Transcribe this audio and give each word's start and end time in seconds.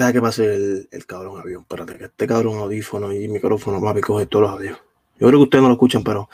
Deja 0.00 0.14
que 0.14 0.22
pase 0.22 0.54
el, 0.54 0.88
el 0.92 1.04
cabrón 1.04 1.38
avión. 1.38 1.60
Espérate, 1.60 1.98
que 1.98 2.04
este 2.04 2.26
cabrón 2.26 2.56
audífono 2.56 3.12
y 3.12 3.28
micrófono, 3.28 3.82
papi, 3.82 4.00
coge 4.00 4.24
todos 4.24 4.44
los 4.44 4.52
audios. 4.52 4.78
Yo 5.18 5.26
creo 5.26 5.40
que 5.40 5.42
ustedes 5.42 5.60
no 5.60 5.68
lo 5.68 5.74
escuchan, 5.74 6.02
pero 6.02 6.30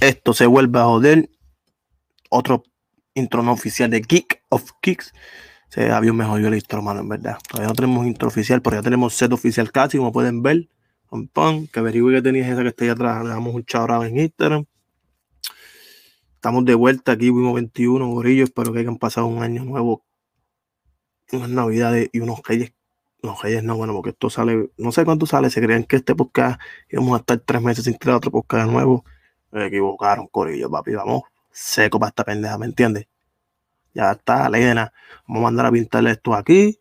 esto 0.00 0.34
se 0.34 0.46
vuelve 0.46 0.80
a 0.80 0.84
joder. 0.86 1.30
Otro 2.28 2.64
intro 3.14 3.44
no 3.44 3.52
oficial 3.52 3.88
de 3.88 4.00
Geek 4.00 4.42
of 4.48 4.72
Kicks. 4.80 5.12
Ese 5.70 5.92
avión 5.92 6.16
me 6.16 6.24
jodió 6.24 6.48
el 6.48 6.54
intro, 6.56 6.82
mano, 6.82 6.98
en 6.98 7.08
verdad. 7.08 7.38
Todavía 7.48 7.68
no 7.68 7.74
tenemos 7.76 8.04
intro 8.04 8.26
oficial, 8.26 8.60
pero 8.62 8.78
ya 8.78 8.82
tenemos 8.82 9.14
set 9.14 9.32
oficial 9.32 9.70
casi, 9.70 9.96
como 9.96 10.10
pueden 10.10 10.42
ver. 10.42 10.68
Pam, 11.08 11.28
pam, 11.28 11.68
que 11.68 11.78
averigüe 11.78 12.14
que 12.14 12.22
tenías 12.22 12.48
esa 12.48 12.62
que 12.62 12.68
está 12.70 12.82
ahí 12.82 12.90
atrás. 12.90 13.22
Le 13.22 13.30
damos 13.30 13.54
un 13.54 13.64
chao 13.64 14.02
en 14.02 14.18
Instagram. 14.18 14.64
Estamos 16.34 16.64
de 16.64 16.74
vuelta 16.74 17.12
aquí, 17.12 17.30
Wimo 17.30 17.52
21, 17.52 18.08
Gorillo. 18.08 18.42
Espero 18.42 18.72
que 18.72 18.80
hayan 18.80 18.96
pasado 18.96 19.28
un 19.28 19.40
año 19.40 19.64
nuevo, 19.64 20.04
unas 21.30 21.48
navidades 21.48 22.10
y 22.12 22.18
unos 22.18 22.40
reyes. 22.42 22.72
Unos 23.22 23.42
reyes 23.42 23.64
no, 23.64 23.76
bueno, 23.76 23.94
porque 23.94 24.10
esto 24.10 24.30
sale, 24.30 24.70
no 24.76 24.92
sé 24.92 25.04
cuánto 25.04 25.26
sale. 25.26 25.50
Se 25.50 25.60
creían 25.60 25.84
que 25.84 25.96
este 25.96 26.14
podcast 26.14 26.60
íbamos 26.90 27.14
a 27.14 27.18
estar 27.18 27.38
tres 27.38 27.62
meses 27.62 27.84
sin 27.84 27.98
tirar 27.98 28.16
otro 28.16 28.30
podcast 28.30 28.66
de 28.66 28.72
nuevo. 28.72 29.04
Me 29.50 29.66
equivocaron, 29.66 30.28
Corillo, 30.28 30.70
papi. 30.70 30.94
Vamos 30.94 31.22
seco 31.50 31.98
para 31.98 32.10
esta 32.10 32.24
pendeja, 32.24 32.58
¿me 32.58 32.66
entiendes? 32.66 33.06
Ya 33.94 34.12
está, 34.12 34.48
Lena. 34.48 34.92
Vamos 35.26 35.40
a 35.40 35.44
mandar 35.44 35.66
a 35.66 35.72
pintarle 35.72 36.12
esto 36.12 36.34
aquí. 36.34 36.78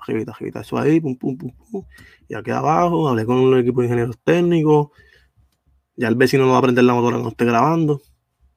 Arribita, 0.00 0.32
arribita, 0.32 0.60
eso 0.60 0.78
ahí, 0.78 1.00
pum, 1.00 1.16
pum, 1.16 1.36
pum, 1.36 1.50
pum. 1.70 1.84
Y 2.28 2.34
aquí 2.34 2.52
abajo, 2.52 3.08
hablé 3.08 3.26
con 3.26 3.38
un 3.38 3.58
equipo 3.58 3.80
de 3.80 3.86
ingenieros 3.86 4.18
técnicos. 4.22 4.90
Ya 5.96 6.08
el 6.08 6.14
vecino 6.14 6.46
no 6.46 6.52
va 6.52 6.58
a 6.58 6.62
prender 6.62 6.84
la 6.84 6.94
motora 6.94 7.16
cuando 7.16 7.30
esté 7.30 7.44
grabando. 7.44 8.00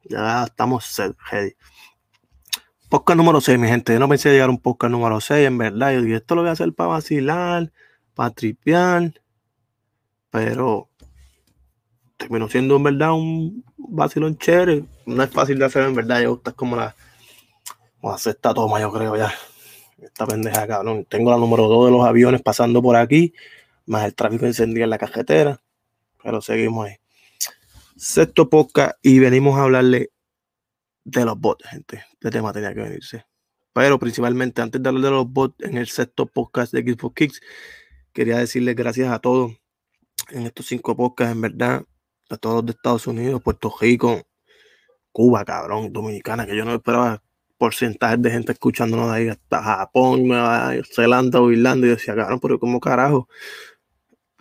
Ya 0.03 0.43
estamos 0.43 1.01
ready. 1.31 1.53
Podcast 2.89 3.17
número 3.17 3.39
6, 3.39 3.59
mi 3.59 3.67
gente. 3.67 3.93
Yo 3.93 3.99
no 3.99 4.09
pensé 4.09 4.31
llegar 4.31 4.49
a 4.49 4.51
un 4.51 4.57
podcast 4.57 4.89
número 4.89 5.21
6, 5.21 5.45
en 5.45 5.59
verdad. 5.59 5.93
Yo 5.93 6.01
dije, 6.01 6.15
esto 6.15 6.33
lo 6.33 6.41
voy 6.41 6.49
a 6.49 6.53
hacer 6.53 6.73
para 6.73 6.89
vacilar, 6.89 7.71
para 8.15 8.31
tripear. 8.31 9.13
Pero 10.31 10.89
terminó 12.17 12.49
siendo 12.49 12.77
en 12.77 12.83
verdad 12.83 13.11
un 13.13 13.63
vacilón 13.77 14.39
chévere. 14.39 14.85
No 15.05 15.21
es 15.21 15.29
fácil 15.29 15.59
de 15.59 15.65
hacer 15.65 15.83
en 15.83 15.93
verdad. 15.93 16.21
Yo 16.21 16.31
gusta 16.31 16.51
como 16.51 16.75
la, 16.75 16.95
como 18.01 18.11
la 18.11 18.17
sexta 18.17 18.55
toma, 18.55 18.81
yo 18.81 18.91
creo 18.91 19.15
ya. 19.15 19.31
Esta 20.01 20.25
pendeja, 20.25 20.65
cabrón. 20.65 21.05
Tengo 21.07 21.29
la 21.29 21.37
número 21.37 21.67
2 21.67 21.85
de 21.85 21.91
los 21.91 22.07
aviones 22.07 22.41
pasando 22.41 22.81
por 22.81 22.95
aquí, 22.95 23.35
más 23.85 24.03
el 24.05 24.15
tráfico 24.15 24.47
encendido 24.47 24.85
en 24.85 24.89
la 24.89 24.97
cajetera. 24.97 25.61
Pero 26.23 26.41
seguimos 26.41 26.87
ahí. 26.87 26.95
Sexto 27.95 28.49
podcast 28.49 28.97
y 29.03 29.19
venimos 29.19 29.59
a 29.59 29.63
hablarle 29.65 30.09
de 31.11 31.25
los 31.25 31.39
bots, 31.39 31.67
gente. 31.67 32.03
Este 32.13 32.29
tema 32.29 32.53
tenía 32.53 32.73
que 32.73 32.81
venirse. 32.81 33.25
Pero 33.73 33.99
principalmente, 33.99 34.61
antes 34.61 34.81
de 34.81 34.89
hablar 34.89 35.03
de 35.03 35.11
los 35.11 35.31
bots 35.31 35.55
en 35.59 35.77
el 35.77 35.87
sexto 35.87 36.25
podcast 36.25 36.73
de 36.73 36.81
Xbox 36.81 37.15
Kicks, 37.15 37.41
quería 38.13 38.37
decirles 38.37 38.75
gracias 38.75 39.11
a 39.11 39.19
todos 39.19 39.53
en 40.29 40.45
estos 40.45 40.65
cinco 40.65 40.95
podcasts, 40.95 41.33
en 41.33 41.41
verdad, 41.41 41.83
a 42.29 42.37
todos 42.37 42.65
de 42.65 42.71
Estados 42.71 43.07
Unidos, 43.07 43.41
Puerto 43.41 43.73
Rico, 43.79 44.21
Cuba, 45.11 45.45
cabrón, 45.45 45.91
Dominicana, 45.91 46.45
que 46.45 46.55
yo 46.55 46.65
no 46.65 46.75
esperaba 46.75 47.23
porcentajes 47.57 48.21
de 48.21 48.31
gente 48.31 48.51
escuchándonos 48.53 49.11
de 49.11 49.17
ahí 49.17 49.27
hasta 49.27 49.61
Japón, 49.61 50.27
Nueva 50.27 50.73
Zelanda 50.93 51.41
o 51.41 51.51
Irlanda, 51.51 51.87
y 51.87 51.89
decía, 51.91 52.15
cabrón, 52.15 52.39
pero 52.39 52.59
¿cómo 52.59 52.79
carajo? 52.79 53.27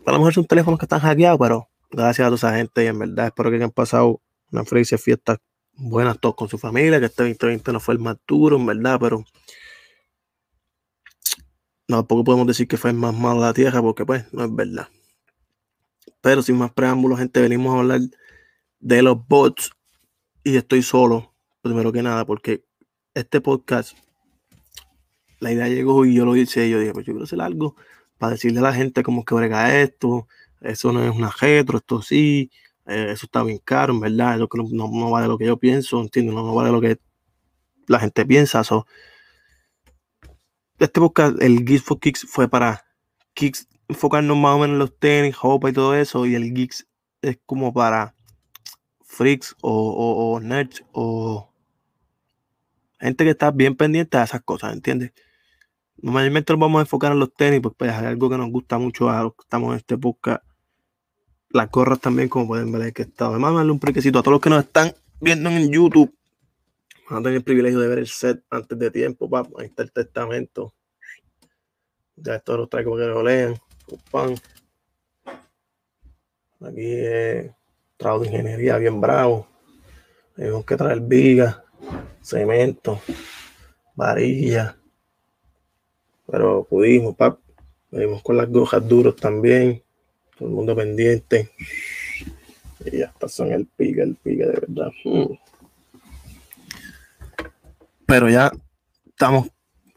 A 0.06 0.12
lo 0.12 0.19
mejor 0.19 0.34
son 0.34 0.46
teléfonos 0.46 0.78
que 0.78 0.84
están 0.86 1.00
hackeados, 1.00 1.39
pero 1.39 1.69
gracias 1.91 2.27
a 2.27 2.28
toda 2.28 2.36
esa 2.36 2.56
gente 2.56 2.84
y 2.84 2.86
en 2.86 2.98
verdad 2.98 3.27
espero 3.27 3.50
que 3.50 3.56
hayan 3.56 3.70
pasado 3.70 4.20
una 4.50 4.64
feliz 4.64 4.94
fiesta 5.02 5.39
buenas 5.79 6.19
todos 6.19 6.34
con 6.34 6.48
su 6.48 6.59
familia, 6.59 6.98
que 6.98 7.07
este 7.07 7.23
2020 7.23 7.73
no 7.73 7.81
fue 7.81 7.95
el 7.95 8.01
más 8.01 8.17
duro, 8.27 8.57
en 8.57 8.67
verdad, 8.67 8.98
pero 9.01 9.25
tampoco 11.87 12.25
podemos 12.25 12.47
decir 12.47 12.69
que 12.69 12.77
fue 12.77 12.91
el 12.91 12.97
más 12.97 13.15
malo 13.15 13.41
de 13.41 13.47
la 13.47 13.55
tierra, 13.55 13.81
porque 13.81 14.05
pues 14.05 14.33
no 14.33 14.45
es 14.45 14.55
verdad. 14.55 14.89
Pero 16.20 16.43
sin 16.43 16.59
más 16.59 16.73
preámbulos, 16.73 17.19
gente, 17.19 17.41
venimos 17.41 17.75
a 17.75 17.79
hablar 17.79 18.01
de 18.80 19.02
los 19.02 19.27
bots 19.27 19.70
y 20.42 20.57
estoy 20.57 20.83
solo, 20.83 21.33
primero 21.63 21.92
que 21.92 22.02
nada, 22.02 22.27
porque 22.27 22.64
este 23.14 23.41
podcast, 23.41 23.97
la 25.41 25.52
idea 25.52 25.69
llegó 25.69 26.05
y 26.05 26.14
yo 26.14 26.25
lo 26.25 26.36
hice, 26.36 26.69
yo 26.69 26.81
dije, 26.81 26.92
pues 26.92 27.07
yo 27.07 27.13
quiero 27.13 27.25
hacer 27.25 27.41
algo 27.41 27.77
para 28.19 28.33
decirle 28.33 28.58
a 28.58 28.63
la 28.63 28.75
gente 28.75 29.05
cómo 29.05 29.25
que 29.25 29.35
brega 29.35 29.81
esto, 29.81 30.27
eso 30.61 30.92
no 30.92 31.05
es 31.05 31.14
una 31.14 31.31
retro, 31.31 31.79
esto 31.79 32.02
sí, 32.02 32.51
eh, 32.89 33.13
eso 33.13 33.27
está 33.27 33.43
bien 33.43 33.59
caro, 33.59 33.93
en 33.93 34.01
verdad, 34.01 34.37
eso 34.37 34.49
no, 34.73 34.89
no, 34.91 35.11
vale 35.11 35.29
lo 35.29 35.37
que 35.37 35.45
yo 35.45 35.59
pienso, 35.59 36.01
entiendo, 36.01 36.33
no, 36.33 36.43
no 36.43 36.55
vale 36.55 36.73
lo 36.73 36.81
que 36.81 36.99
la 37.87 38.01
gente 38.01 38.25
piensa. 38.25 38.65
So. 38.65 38.87
Este 40.79 41.01
podcast, 41.01 41.41
el 41.43 41.65
Geeks 41.67 41.83
for 41.83 42.01
Kicks, 42.01 42.27
fue 42.27 42.49
para 42.49 42.85
Kicks, 43.35 43.69
enfocarnos 43.89 44.37
más 44.39 44.55
o 44.55 44.59
menos 44.61 44.75
en 44.75 44.79
los 44.79 44.99
tenis, 44.99 45.37
ropa 45.39 45.69
y 45.69 45.75
todo 45.75 45.95
eso, 45.95 46.25
y 46.25 46.35
el 46.35 46.55
Geeks 46.55 46.87
es 47.21 47.39
como 47.45 47.75
para 47.75 48.15
freaks 49.03 49.55
o, 49.61 50.41
nerds 50.43 50.83
o 50.93 51.53
gente 53.01 53.25
que 53.25 53.31
está 53.31 53.51
bien 53.51 53.77
pendiente 53.77 54.17
a 54.17 54.25
esas 54.25 54.43
cosas, 54.43 54.73
¿entiendes? 54.73 55.13
Normalmente 55.99 56.53
nos 56.53 56.61
vamos 56.61 56.79
a 56.79 56.83
enfocar 56.83 57.13
en 57.13 57.19
los 57.19 57.35
tenis, 57.35 57.61
pues, 57.61 57.75
pues 57.77 57.91
es 57.91 57.99
algo 57.99 58.31
que 58.31 58.39
nos 58.39 58.51
gusta 58.51 58.79
mucho 58.79 59.11
a 59.11 59.25
los 59.25 59.35
que 59.35 59.43
estamos 59.43 59.73
en 59.73 59.77
este 59.79 59.99
podcast 59.99 60.48
las 61.51 61.70
gorras 61.70 62.01
también, 62.01 62.29
como 62.29 62.48
pueden 62.48 62.70
ver, 62.73 62.92
que 62.92 63.03
está. 63.03 63.29
Vamos 63.29 63.51
a 63.51 63.55
darle 63.55 63.73
un 63.73 63.81
prequecito 63.81 64.19
a 64.19 64.23
todos 64.23 64.35
los 64.35 64.41
que 64.41 64.51
nos 64.51 64.64
están 64.64 64.92
viendo 65.20 65.51
en 65.51 65.70
YouTube. 65.70 66.14
Van 67.09 67.20
a 67.20 67.23
tener 67.23 67.36
el 67.36 67.45
privilegio 67.45 67.81
de 67.81 67.89
ver 67.89 67.98
el 67.98 68.07
set 68.07 68.42
antes 68.51 68.79
de 68.79 68.91
tiempo, 68.91 69.29
papá. 69.29 69.48
Ahí 69.58 69.67
está 69.67 69.83
el 69.83 69.92
testamento. 69.92 70.75
Ya 72.17 72.35
esto 72.35 72.57
lo 72.57 72.67
traigo 72.67 72.92
para 72.92 73.05
que 73.05 73.11
lo 73.11 73.23
lean. 73.23 73.57
Pan. 74.11 74.35
Aquí 76.61 76.92
es 76.92 77.51
trabajo 77.97 78.25
de 78.25 78.29
ingeniería 78.29 78.77
bien 78.77 79.01
bravo. 79.01 79.47
Tenemos 80.37 80.64
que 80.64 80.77
traer 80.77 81.01
viga, 81.01 81.64
cemento, 82.20 83.01
varilla. 83.95 84.77
Pero 86.27 86.64
pudimos, 86.69 87.17
papá. 87.17 87.41
Venimos 87.91 88.23
con 88.23 88.37
las 88.37 88.51
gojas 88.51 88.87
duros 88.87 89.17
también 89.17 89.83
todo 90.39 90.49
el 90.49 90.55
mundo 90.55 90.77
pendiente. 90.77 91.51
Y 92.85 92.99
ya 92.99 93.07
está, 93.07 93.29
son 93.29 93.53
el 93.53 93.67
pique, 93.67 94.03
el 94.03 94.15
pique 94.15 94.47
de 94.47 94.53
verdad. 94.53 94.93
Hmm. 95.05 95.35
Pero 98.07 98.31
ya 98.31 98.53
estamos 99.07 99.49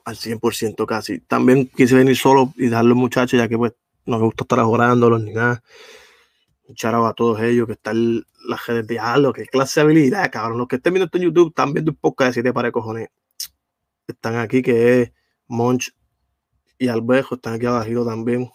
al 0.03 0.15
100% 0.15 0.85
casi. 0.85 1.19
También 1.19 1.67
quise 1.67 1.95
venir 1.95 2.17
solo 2.17 2.53
y 2.57 2.67
dejar 2.67 2.85
los 2.85 2.97
muchachos, 2.97 3.37
ya 3.37 3.47
que 3.47 3.57
pues 3.57 3.73
no 4.05 4.17
me 4.17 4.25
gusta 4.25 4.43
estar 4.43 4.59
ajorándolos 4.59 5.21
ni 5.23 5.33
nada. 5.33 5.63
Un 6.67 7.05
a 7.05 7.13
todos 7.13 7.41
ellos 7.41 7.67
que 7.67 7.73
están 7.73 8.25
las 8.47 8.65
redes 8.65 8.87
de 8.87 8.97
algo, 8.97 9.33
que 9.33 9.45
clase 9.45 9.81
de 9.81 9.83
habilidad, 9.83 10.31
cabrón. 10.31 10.57
Los 10.57 10.67
que 10.67 10.77
estén 10.77 10.93
viendo 10.93 11.05
esto 11.05 11.17
en 11.17 11.25
YouTube 11.25 11.49
están 11.49 11.73
viendo 11.73 11.91
un 11.91 11.97
poco 11.97 12.23
de 12.23 12.33
siete 12.33 12.53
para 12.53 12.71
cojones. 12.71 13.09
Están 14.07 14.37
aquí, 14.37 14.61
que 14.61 15.01
es 15.01 15.11
Monch 15.47 15.93
y 16.79 16.87
Albejo, 16.87 17.35
están 17.35 17.53
aquí 17.53 17.65
abajo 17.65 18.05
también 18.05 18.49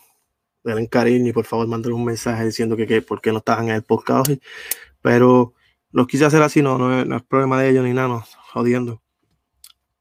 den 0.74 0.86
cariño 0.86 1.28
y 1.30 1.32
por 1.32 1.44
favor 1.44 1.66
manden 1.68 1.92
un 1.92 2.04
mensaje 2.04 2.44
diciendo 2.44 2.76
que, 2.76 2.86
que 2.86 3.02
por 3.02 3.20
qué 3.20 3.32
no 3.32 3.38
estaban 3.38 3.68
en 3.68 3.76
el 3.76 3.82
podcast. 3.82 4.30
Pero 5.02 5.54
los 5.92 6.06
quise 6.06 6.24
hacer 6.24 6.42
así, 6.42 6.62
no, 6.62 6.78
no, 6.78 7.16
es 7.16 7.22
problema 7.22 7.60
de 7.60 7.70
ellos 7.70 7.84
ni 7.84 7.92
nada, 7.92 8.08
no, 8.08 8.24
jodiendo. 8.52 9.02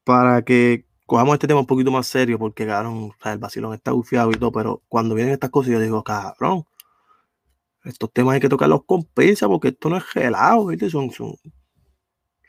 Para 0.04 0.42
que 0.42 0.84
cojamos 1.06 1.34
este 1.34 1.46
tema 1.46 1.60
un 1.60 1.66
poquito 1.66 1.90
más 1.90 2.06
serio, 2.06 2.38
porque 2.38 2.66
cabrón, 2.66 3.12
el 3.24 3.38
vacilón 3.38 3.74
está 3.74 3.92
bufiado 3.92 4.30
y 4.30 4.34
todo, 4.34 4.52
pero 4.52 4.82
cuando 4.88 5.14
vienen 5.14 5.34
estas 5.34 5.50
cosas 5.50 5.72
yo 5.72 5.80
digo, 5.80 6.02
cabrón, 6.04 6.64
estos 7.84 8.12
temas 8.12 8.34
hay 8.34 8.40
que 8.40 8.48
tocarlos 8.48 8.84
con 8.84 9.04
pinza 9.04 9.46
porque 9.48 9.68
esto 9.68 9.88
no 9.88 9.96
es 9.96 10.04
gelado, 10.04 10.66
¿viste? 10.66 10.90
Son, 10.90 11.10
son, 11.12 11.34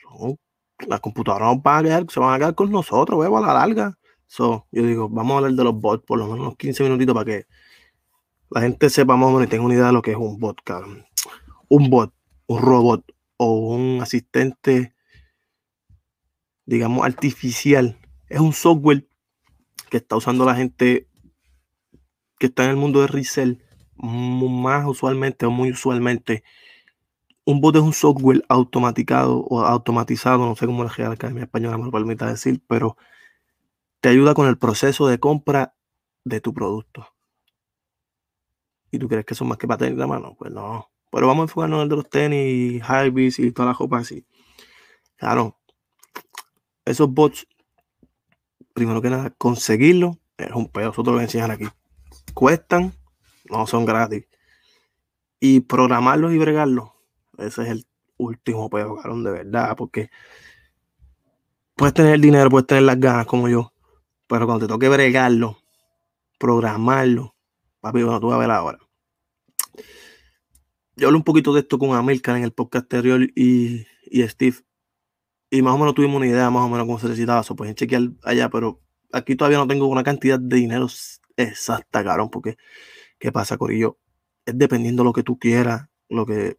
son 0.01 0.38
las 0.88 1.00
computadoras 1.00 1.61
van 1.61 1.79
a 1.79 1.83
quedar, 1.83 2.06
se 2.09 2.19
van 2.19 2.33
a 2.33 2.38
quedar 2.38 2.56
con 2.56 2.72
nosotros, 2.72 3.19
huevo, 3.19 3.38
a 3.38 3.41
la 3.41 3.53
larga. 3.53 3.97
So, 4.27 4.68
yo 4.71 4.83
digo, 4.83 5.09
vamos 5.09 5.33
a 5.33 5.38
hablar 5.38 5.53
de 5.53 5.63
los 5.63 5.80
bots 5.80 6.03
por 6.06 6.19
lo 6.19 6.25
menos 6.25 6.39
unos 6.42 6.57
15 6.57 6.83
minutitos 6.83 7.13
para 7.15 7.25
que 7.25 7.45
la 8.49 8.61
gente 8.61 8.89
sepa 8.89 9.15
más 9.15 9.44
y 9.44 9.47
tenga 9.47 9.65
una 9.65 9.73
idea 9.73 9.88
de 9.88 9.94
lo 9.94 10.01
que 10.01 10.11
es 10.11 10.17
un 10.17 10.39
bot, 10.39 10.61
cabrón. 10.63 11.05
Un 11.69 11.89
bot, 11.89 12.13
un 12.47 12.61
robot 12.61 13.03
o 13.38 13.75
un 13.75 14.01
asistente, 14.01 14.95
digamos, 16.65 17.05
artificial. 17.05 17.99
Es 18.29 18.39
un 18.39 18.53
software 18.53 19.07
que 19.89 19.97
está 19.97 20.15
usando 20.15 20.45
la 20.45 20.55
gente 20.55 21.07
que 22.39 22.47
está 22.47 22.65
en 22.65 22.71
el 22.71 22.75
mundo 22.75 23.01
de 23.01 23.07
resell 23.07 23.63
más 23.95 24.85
usualmente 24.85 25.45
o 25.45 25.51
muy 25.51 25.71
usualmente. 25.71 26.44
Un 27.45 27.61
bot 27.61 27.75
es 27.75 27.81
un 27.81 27.94
software 27.94 28.44
automatizado 28.49 29.39
o 29.39 29.61
automatizado, 29.61 30.45
no 30.45 30.55
sé 30.55 30.65
cómo 30.65 30.83
la 30.83 30.91
Academia 30.91 31.44
Española 31.44 31.77
me 31.77 31.85
lo 31.85 31.91
permite 31.91 32.25
decir, 32.25 32.61
pero 32.67 32.97
te 34.01 34.09
ayuda 34.09 34.33
con 34.33 34.47
el 34.47 34.57
proceso 34.57 35.07
de 35.07 35.19
compra 35.19 35.73
de 36.25 36.41
tu 36.41 36.53
producto. 36.53 37.07
¿Y 38.97 38.99
tú 38.99 39.07
crees 39.07 39.25
que 39.25 39.35
son 39.35 39.47
más 39.47 39.59
que 39.59 39.67
para 39.67 39.77
tenis 39.77 39.95
la 39.95 40.07
mano? 40.07 40.35
Pues 40.39 40.51
no. 40.51 40.89
Pero 41.11 41.27
vamos 41.27 41.44
a 41.44 41.45
enfocarnos 41.45 41.77
en 41.77 41.83
el 41.83 41.89
de 41.89 41.95
los 41.97 42.09
tenis, 42.09 42.81
Hypebeast 42.81 43.39
y 43.39 43.51
toda 43.51 43.67
la 43.67 43.73
ropa 43.73 43.99
así. 43.99 44.25
Claro, 45.17 45.55
esos 46.83 47.07
bots, 47.07 47.47
primero 48.73 48.99
que 48.99 49.11
nada, 49.11 49.29
conseguirlo 49.38 50.17
es 50.35 50.51
un 50.51 50.67
pedo, 50.67 50.89
eso 50.89 51.03
te 51.03 51.11
lo 51.11 51.21
enseñan 51.21 51.51
aquí. 51.51 51.67
Cuestan, 52.33 52.91
no 53.51 53.67
son 53.67 53.85
gratis. 53.85 54.25
Y 55.39 55.59
programarlos 55.59 56.33
y 56.33 56.39
bregarlos, 56.39 56.89
ese 57.38 57.61
es 57.61 57.69
el 57.69 57.88
último 58.17 58.67
pedo, 58.67 58.95
cabrón, 58.95 59.23
de 59.23 59.29
verdad, 59.29 59.75
porque 59.75 60.09
puedes 61.75 61.94
tener 61.94 62.15
el 62.15 62.21
dinero, 62.21 62.49
puedes 62.49 62.65
tener 62.65 62.83
las 62.83 62.99
ganas 62.99 63.27
como 63.27 63.47
yo, 63.47 63.73
pero 64.25 64.47
cuando 64.47 64.65
te 64.65 64.73
toque 64.73 64.89
bregarlo, 64.89 65.59
programarlo, 66.39 67.35
papi, 67.79 68.01
bueno, 68.01 68.19
tú 68.19 68.29
vas 68.29 68.38
a 68.38 68.39
ver 68.39 68.49
ahora. 68.49 68.87
Yo 70.95 71.07
hablé 71.07 71.18
un 71.18 71.24
poquito 71.24 71.53
de 71.53 71.62
esto 71.62 71.77
con 71.77 71.95
Amilcar 71.95 72.38
en 72.38 72.44
el 72.44 72.51
podcast 72.51 72.83
anterior 72.85 73.21
y, 73.35 73.85
Steve. 74.27 74.57
Y 75.50 75.62
más 75.62 75.75
o 75.75 75.77
menos 75.77 75.94
tuvimos 75.94 76.18
una 76.18 76.27
idea 76.27 76.50
más 76.50 76.63
o 76.63 76.69
menos 76.69 76.85
cómo 76.88 77.00
se 77.00 77.07
necesitaba 77.07 77.41
eso. 77.41 77.56
Pueden 77.56 77.75
chequear 77.75 78.09
allá, 78.24 78.50
pero 78.50 78.81
aquí 79.13 79.35
todavía 79.35 79.59
no 79.59 79.68
tengo 79.68 79.88
una 79.88 80.03
cantidad 80.03 80.39
de 80.39 80.57
dinero 80.57 80.88
exacta, 81.38 82.03
cabrón, 82.03 82.29
porque 82.31 82.57
¿qué 83.19 83.31
pasa, 83.31 83.57
Corillo? 83.57 84.00
Es 84.45 84.57
dependiendo 84.57 85.03
lo 85.03 85.13
que 85.13 85.24
tú 85.24 85.38
quieras, 85.38 85.88
lo 86.09 86.25
que 86.25 86.57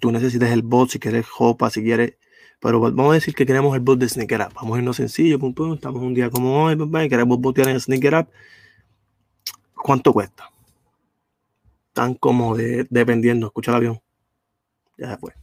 tú 0.00 0.12
necesites 0.12 0.50
el 0.50 0.62
bot, 0.62 0.90
si 0.90 0.98
quieres 0.98 1.26
Hopa, 1.38 1.70
si 1.70 1.82
quieres. 1.82 2.18
Pero 2.60 2.80
vamos 2.80 3.10
a 3.10 3.14
decir 3.14 3.34
que 3.34 3.46
queremos 3.46 3.74
el 3.74 3.80
bot 3.80 3.98
de 3.98 4.08
Sneaker 4.08 4.42
Up. 4.42 4.54
Vamos 4.54 4.76
a 4.76 4.78
irnos 4.78 4.96
sencillo, 4.96 5.38
pum, 5.38 5.54
pum, 5.54 5.74
estamos 5.74 6.02
un 6.02 6.14
día 6.14 6.30
como 6.30 6.64
hoy, 6.64 6.76
queremos 7.08 7.40
botear 7.40 7.68
en 7.68 7.80
Sneaker 7.80 8.14
Up. 8.14 8.28
¿Cuánto 9.74 10.12
cuesta? 10.12 10.50
Están 11.90 12.14
como 12.14 12.56
de, 12.56 12.86
dependiendo, 12.88 13.48
escucha 13.48 13.72
el 13.72 13.76
avión. 13.76 14.02
Ya 14.96 15.18
fue. 15.18 15.34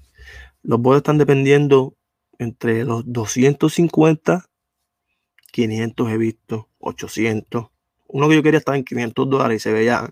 Los 0.63 0.79
bots 0.81 0.97
están 0.97 1.17
dependiendo 1.17 1.95
entre 2.39 2.85
los 2.85 3.03
250, 3.05 4.49
500 5.51 6.09
he 6.09 6.17
visto, 6.17 6.69
800. 6.79 7.67
Uno 8.07 8.29
que 8.29 8.35
yo 8.35 8.43
quería 8.43 8.59
estaba 8.59 8.77
en 8.77 8.85
500 8.85 9.29
dólares 9.29 9.57
y 9.57 9.59
se 9.59 9.73
veía 9.73 10.09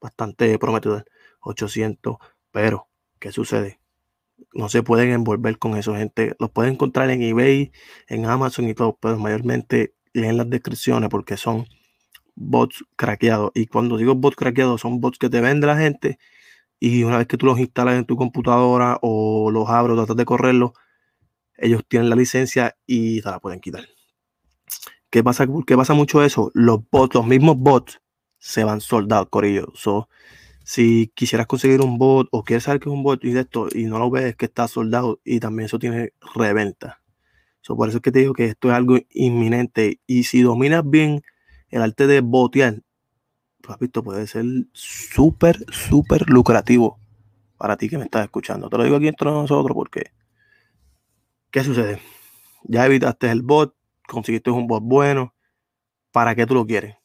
bastante 0.00 0.58
prometedor. 0.58 1.06
800. 1.40 2.16
Pero, 2.50 2.88
¿qué 3.18 3.32
sucede? 3.32 3.80
No 4.52 4.68
se 4.68 4.82
pueden 4.82 5.10
envolver 5.10 5.58
con 5.58 5.76
eso, 5.76 5.94
gente. 5.94 6.34
Los 6.38 6.50
pueden 6.50 6.74
encontrar 6.74 7.08
en 7.10 7.22
eBay, 7.22 7.72
en 8.08 8.26
Amazon 8.26 8.68
y 8.68 8.74
todo, 8.74 8.98
pero 9.00 9.16
mayormente 9.18 9.94
leen 10.12 10.36
las 10.36 10.50
descripciones 10.50 11.08
porque 11.08 11.36
son 11.36 11.66
bots 12.40 12.84
craqueados. 12.96 13.52
Y 13.54 13.66
cuando 13.66 13.96
digo 13.96 14.14
bots 14.14 14.36
craqueados, 14.36 14.80
son 14.80 15.00
bots 15.00 15.18
que 15.18 15.28
te 15.28 15.40
vende 15.40 15.66
la 15.66 15.76
gente. 15.76 16.18
Y 16.80 17.04
una 17.04 17.18
vez 17.18 17.26
que 17.26 17.36
tú 17.36 17.46
los 17.46 17.60
instalas 17.60 17.96
en 17.96 18.06
tu 18.06 18.16
computadora 18.16 18.98
o 19.02 19.50
los 19.50 19.68
abres 19.68 19.92
o 19.92 19.96
tratas 19.96 20.16
de 20.16 20.24
correrlos, 20.24 20.72
ellos 21.58 21.82
tienen 21.86 22.08
la 22.10 22.16
licencia 22.16 22.76
y 22.86 23.20
te 23.20 23.30
la 23.30 23.38
pueden 23.38 23.60
quitar. 23.60 23.86
¿Qué 25.10 25.22
pasa? 25.22 25.46
¿Qué 25.66 25.76
pasa 25.76 25.94
mucho 25.94 26.24
eso? 26.24 26.50
Los 26.54 26.80
bots, 26.90 27.14
los 27.14 27.26
mismos 27.26 27.56
bots, 27.58 28.00
se 28.38 28.64
van 28.64 28.80
soldados, 28.80 29.28
corillo. 29.28 29.72
So, 29.74 30.08
si 30.64 31.12
quisieras 31.14 31.46
conseguir 31.46 31.82
un 31.82 31.98
bot 31.98 32.28
o 32.30 32.44
quieres 32.44 32.64
saber 32.64 32.80
que 32.80 32.88
es 32.88 32.94
un 32.94 33.02
bot 33.02 33.22
y 33.24 33.32
de 33.32 33.40
esto 33.40 33.68
y 33.72 33.84
no 33.84 33.98
lo 33.98 34.10
ves, 34.10 34.36
que 34.36 34.46
está 34.46 34.68
soldado 34.68 35.20
y 35.24 35.40
también 35.40 35.66
eso 35.66 35.78
tiene 35.78 36.14
reventa. 36.34 37.02
So, 37.60 37.76
por 37.76 37.88
eso 37.88 37.98
es 37.98 38.02
que 38.02 38.12
te 38.12 38.20
digo 38.20 38.32
que 38.32 38.46
esto 38.46 38.68
es 38.68 38.74
algo 38.74 38.98
inminente. 39.10 40.00
Y 40.06 40.24
si 40.24 40.42
dominas 40.42 40.88
bien 40.88 41.22
el 41.70 41.82
arte 41.82 42.06
de 42.06 42.20
botear, 42.20 42.82
papito, 43.62 44.02
puede 44.02 44.26
ser 44.26 44.44
súper, 44.72 45.64
súper 45.72 46.28
lucrativo 46.28 46.98
para 47.56 47.76
ti 47.76 47.88
que 47.88 47.98
me 47.98 48.04
estás 48.04 48.24
escuchando. 48.24 48.68
Te 48.68 48.78
lo 48.78 48.84
digo 48.84 48.96
aquí 48.96 49.08
entre 49.08 49.30
nosotros 49.30 49.74
porque, 49.74 50.12
¿qué 51.50 51.62
sucede? 51.62 52.00
Ya 52.64 52.86
evitaste 52.86 53.30
el 53.30 53.42
bot, 53.42 53.74
conseguiste 54.06 54.50
un 54.50 54.66
bot 54.66 54.82
bueno. 54.82 55.34
¿Para 56.12 56.34
qué 56.34 56.44
tú 56.44 56.54
lo 56.54 56.66
quieres? 56.66 56.96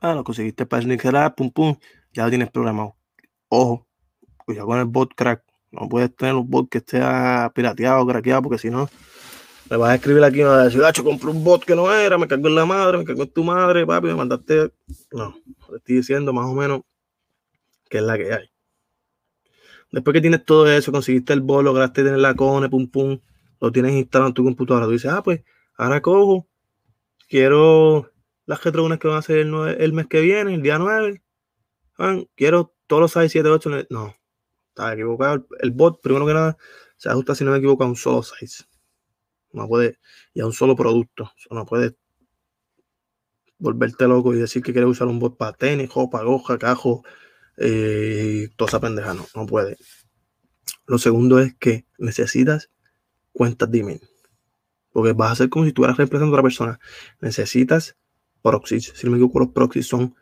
Ah, 0.00 0.14
lo 0.14 0.24
conseguiste 0.24 0.66
para 0.66 0.82
sneaker 0.82 1.34
pum, 1.36 1.50
pum, 1.50 1.76
ya 2.12 2.24
lo 2.24 2.30
tienes 2.30 2.50
programado. 2.50 2.96
Ojo, 3.48 3.86
cuidado 4.44 4.66
con 4.66 4.78
el 4.78 4.86
bot 4.86 5.14
crack. 5.14 5.44
No 5.70 5.88
puedes 5.88 6.14
tener 6.16 6.34
un 6.34 6.48
bot 6.48 6.68
que 6.68 6.78
esté 6.78 7.00
pirateado, 7.54 8.06
craqueado, 8.06 8.42
porque 8.42 8.58
si 8.58 8.70
no, 8.70 8.88
me 9.70 9.76
vas 9.76 9.90
a 9.90 9.94
escribir 9.96 10.24
aquí, 10.24 10.38
me 10.38 10.44
vas 10.44 10.58
a 10.60 10.64
decir, 10.64 10.84
Hacho, 10.84 11.04
compré 11.04 11.30
un 11.30 11.44
bot 11.44 11.64
que 11.64 11.74
no 11.74 11.92
era, 11.92 12.18
me 12.18 12.26
cago 12.26 12.48
en 12.48 12.54
la 12.54 12.66
madre, 12.66 12.98
me 12.98 13.04
cago 13.04 13.22
en 13.22 13.30
tu 13.30 13.44
madre, 13.44 13.86
papi, 13.86 14.06
me 14.08 14.14
mandaste. 14.14 14.72
No, 15.12 15.34
te 15.68 15.76
estoy 15.76 15.96
diciendo 15.96 16.32
más 16.32 16.46
o 16.46 16.54
menos 16.54 16.82
que 17.88 17.98
es 17.98 18.04
la 18.04 18.16
que 18.16 18.32
hay. 18.32 18.50
Después 19.90 20.14
que 20.14 20.20
tienes 20.20 20.44
todo 20.44 20.70
eso, 20.70 20.92
conseguiste 20.92 21.32
el 21.32 21.40
bot, 21.40 21.64
lograste 21.64 22.02
tener 22.04 22.18
la 22.18 22.34
cone, 22.34 22.68
pum 22.68 22.88
pum, 22.88 23.18
lo 23.60 23.72
tienes 23.72 23.92
instalado 23.92 24.28
en 24.28 24.34
tu 24.34 24.44
computadora, 24.44 24.86
tú 24.86 24.92
dices, 24.92 25.10
ah, 25.10 25.22
pues 25.22 25.42
ahora 25.76 26.02
cojo, 26.02 26.46
quiero 27.28 28.10
las 28.46 28.62
retrogunas 28.64 28.98
que 28.98 29.08
van 29.08 29.18
a 29.18 29.22
ser 29.22 29.38
el, 29.38 29.92
mes 29.92 30.06
que 30.06 30.20
viene, 30.20 30.54
el 30.54 30.62
día 30.62 30.78
9. 30.78 31.22
quiero 32.34 32.74
todos 32.86 33.02
los 33.02 33.12
6, 33.12 33.30
7, 33.30 33.48
8. 33.48 33.70
No, 33.90 34.14
está 34.68 34.94
equivocado. 34.94 35.46
El 35.60 35.70
bot, 35.70 36.00
primero 36.00 36.26
que 36.26 36.34
nada, 36.34 36.56
se 36.96 37.10
ajusta 37.10 37.34
si 37.34 37.44
no 37.44 37.52
me 37.52 37.58
equivoco 37.58 37.84
a 37.84 37.86
un 37.86 37.96
solo 37.96 38.22
size. 38.22 38.64
No 39.52 39.66
puede, 39.68 39.98
y 40.34 40.40
a 40.40 40.46
un 40.46 40.52
solo 40.52 40.76
producto. 40.76 41.32
no 41.50 41.64
puedes 41.66 41.94
volverte 43.58 44.06
loco 44.06 44.34
y 44.34 44.38
decir 44.38 44.62
que 44.62 44.72
quieres 44.72 44.90
usar 44.90 45.08
un 45.08 45.18
bot 45.18 45.36
para 45.36 45.52
tenis, 45.52 45.90
para 46.10 46.24
goja, 46.24 46.58
cajo, 46.58 47.04
eh, 47.56 48.48
toda 48.56 48.68
esa 48.68 48.80
pendeja. 48.80 49.14
No, 49.14 49.26
no 49.34 49.46
puede. 49.46 49.76
Lo 50.86 50.98
segundo 50.98 51.38
es 51.40 51.54
que 51.56 51.86
necesitas 51.98 52.70
cuentas 53.32 53.70
de 53.70 53.80
email. 53.80 54.00
Porque 54.92 55.12
vas 55.12 55.30
a 55.30 55.32
hacer 55.32 55.48
como 55.48 55.64
si 55.64 55.70
estuvieras 55.70 55.96
reemplazando 55.96 56.32
a 56.32 56.38
otra 56.38 56.42
persona. 56.42 56.80
Necesitas 57.20 57.96
proxies. 58.42 58.92
Si 58.94 59.06
no 59.06 59.12
me 59.12 59.18
equivoco, 59.18 59.40
los 59.40 59.48
proxies 59.50 59.86
son 59.86 60.14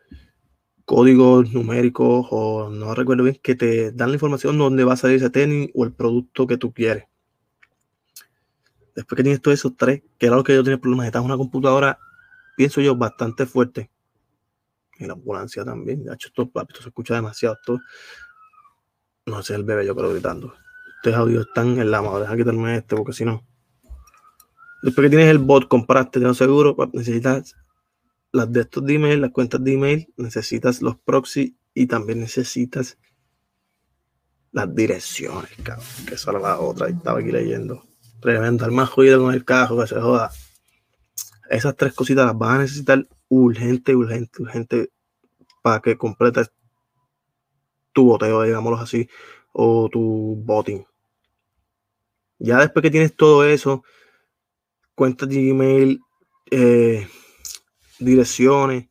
códigos 0.85 1.51
numéricos 1.53 2.27
o 2.31 2.69
no 2.69 2.95
recuerdo 2.95 3.23
bien 3.23 3.39
que 3.41 3.55
te 3.55 3.91
dan 3.91 4.09
la 4.09 4.15
información 4.15 4.57
donde 4.57 4.83
va 4.85 4.93
a 4.93 4.97
salir 4.97 5.17
ese 5.17 5.29
tenis 5.29 5.69
o 5.73 5.83
el 5.83 5.93
producto 5.93 6.47
que 6.47 6.57
tú 6.57 6.73
quieres 6.73 7.05
después 8.97 9.15
que 9.15 9.23
tienes 9.23 9.41
todos 9.43 9.59
esos 9.59 9.77
tres, 9.77 10.01
que 10.17 10.25
era 10.25 10.35
lo 10.35 10.43
que 10.43 10.55
yo 10.55 10.63
tenía 10.63 10.79
problemas, 10.79 11.03
necesitas 11.03 11.23
una 11.23 11.37
computadora, 11.37 11.99
pienso 12.55 12.81
yo, 12.81 12.95
bastante 12.95 13.45
fuerte. 13.45 13.91
Y 14.97 15.05
la 15.05 15.13
ambulancia 15.13 15.63
también. 15.63 16.03
De 16.03 16.11
hecho, 16.15 16.29
esto, 16.29 16.51
se 16.81 16.89
escucha 16.89 17.13
demasiado. 17.13 17.55
Esto, 17.55 17.79
no 19.27 19.43
sé, 19.43 19.53
el 19.53 19.63
bebé 19.63 19.85
yo 19.85 19.95
creo 19.95 20.09
gritando. 20.09 20.55
Estos 20.95 21.13
audios 21.13 21.45
están 21.47 21.77
en 21.77 21.91
la 21.91 22.01
madre. 22.01 22.21
Deja 22.21 22.37
quitarme 22.37 22.75
este 22.75 22.95
porque 22.95 23.13
si 23.13 23.23
no. 23.23 23.45
Después 24.81 25.05
que 25.05 25.09
tienes 25.09 25.29
el 25.29 25.37
bot, 25.37 25.67
compraste, 25.67 26.19
tengo 26.19 26.33
seguro, 26.33 26.75
necesitas 26.93 27.55
las 28.31 28.51
de 28.51 28.61
estos 28.61 28.83
de 28.83 28.95
email, 28.95 29.21
las 29.21 29.31
cuentas 29.31 29.63
de 29.63 29.73
email, 29.73 30.13
necesitas 30.17 30.81
los 30.81 30.97
proxy 30.97 31.55
y 31.75 31.85
también 31.85 32.19
necesitas 32.19 32.97
las 34.51 34.73
direcciones, 34.73 35.51
cabrón. 35.61 35.85
Que 36.07 36.15
esa 36.15 36.31
era 36.31 36.39
la 36.39 36.59
otra, 36.59 36.89
estaba 36.89 37.19
aquí 37.19 37.31
leyendo. 37.31 37.83
Tremendo, 38.21 38.65
el 38.65 38.71
más 38.71 38.89
jodido 38.89 39.21
con 39.21 39.33
el 39.33 39.45
cajo, 39.45 39.79
que 39.79 39.87
se 39.87 39.99
joda. 39.99 40.31
Esas 41.49 41.75
tres 41.75 41.93
cositas 41.93 42.25
las 42.25 42.37
vas 42.37 42.55
a 42.55 42.61
necesitar 42.61 43.07
urgente, 43.29 43.95
urgente, 43.95 44.41
urgente 44.41 44.91
para 45.61 45.81
que 45.81 45.97
completes 45.97 46.51
tu 47.93 48.05
boteo, 48.05 48.43
digámoslo 48.43 48.77
así, 48.77 49.09
o 49.53 49.89
tu 49.89 50.41
botting. 50.43 50.85
Ya 52.39 52.59
después 52.59 52.83
que 52.83 52.91
tienes 52.91 53.15
todo 53.15 53.45
eso, 53.45 53.83
cuentas 54.95 55.29
de 55.29 55.49
Gmail, 55.49 56.01
eh, 56.51 57.07
direcciones 57.99 58.87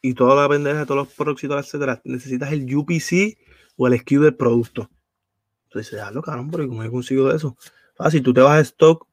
y 0.00 0.14
toda 0.14 0.42
la 0.42 0.48
pendeja 0.48 0.80
de 0.80 0.86
todos 0.86 1.06
los 1.06 1.14
próximos, 1.14 1.64
etcétera, 1.64 2.00
necesitas 2.04 2.52
el 2.52 2.74
UPC 2.74 3.38
o 3.76 3.86
el 3.86 3.98
SKU 3.98 4.22
del 4.22 4.36
producto. 4.36 4.90
Entonces, 5.64 5.92
ya 5.92 6.10
lo 6.10 6.22
cabrón, 6.22 6.50
porque 6.50 6.68
como 6.68 6.82
he 6.82 6.90
conseguido 6.90 7.34
eso. 7.34 7.56
Ah, 7.98 8.10
si 8.10 8.20
tú 8.20 8.32
te 8.32 8.40
vas 8.40 8.58
a 8.58 8.60
stock 8.60 9.06